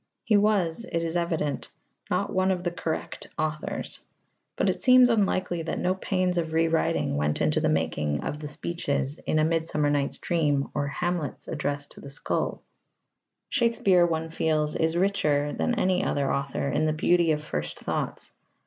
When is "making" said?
7.69-8.23